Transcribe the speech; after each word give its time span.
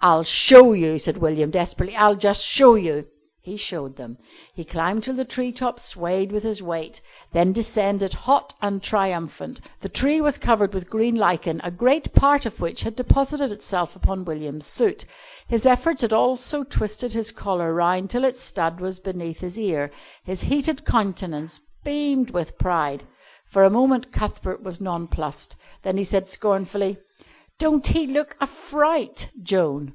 "I'll 0.00 0.22
show 0.22 0.74
you," 0.74 0.96
said 1.00 1.18
William 1.18 1.50
desperately. 1.50 1.96
"I'll 1.96 2.14
just 2.14 2.44
show 2.44 2.76
you." 2.76 3.08
He 3.42 3.56
showed 3.56 3.96
them. 3.96 4.16
He 4.54 4.64
climbed 4.64 5.02
till 5.02 5.16
the 5.16 5.24
tree 5.24 5.50
top 5.50 5.80
swayed 5.80 6.30
with 6.30 6.44
his 6.44 6.62
weight, 6.62 7.00
then 7.32 7.52
descended, 7.52 8.14
hot 8.14 8.54
and 8.62 8.80
triumphant. 8.80 9.60
The 9.80 9.88
tree 9.88 10.20
was 10.20 10.38
covered 10.38 10.72
with 10.72 10.88
green 10.88 11.16
lichen, 11.16 11.60
a 11.64 11.72
great 11.72 12.14
part 12.14 12.46
of 12.46 12.60
which 12.60 12.84
had 12.84 12.94
deposited 12.94 13.50
itself 13.50 13.96
upon 13.96 14.24
William's 14.24 14.66
suit. 14.66 15.04
His 15.48 15.66
efforts 15.66 16.04
also 16.12 16.58
had 16.60 16.70
twisted 16.70 17.12
his 17.12 17.32
collar 17.32 17.74
round 17.74 18.08
till 18.08 18.22
its 18.24 18.38
stud 18.40 18.78
was 18.80 19.00
beneath 19.00 19.40
his 19.40 19.58
ear. 19.58 19.90
His 20.22 20.42
heated 20.42 20.84
countenance 20.84 21.60
beamed 21.82 22.30
with 22.30 22.56
pride. 22.56 23.02
For 23.48 23.64
a 23.64 23.70
moment 23.70 24.12
Cuthbert 24.12 24.62
was 24.62 24.80
nonplussed. 24.80 25.56
Then 25.82 25.96
he 25.96 26.04
said 26.04 26.28
scornfully: 26.28 26.98
"Don't 27.58 27.88
he 27.88 28.06
look 28.06 28.36
a 28.40 28.46
fright, 28.46 29.30
Joan?" 29.42 29.92